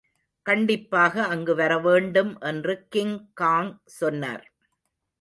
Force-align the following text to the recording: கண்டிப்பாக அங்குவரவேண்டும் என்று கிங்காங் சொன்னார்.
கண்டிப்பாக 0.45 1.23
அங்குவரவேண்டும் 1.35 2.33
என்று 2.41 2.75
கிங்காங் 2.95 3.73
சொன்னார். 3.99 4.45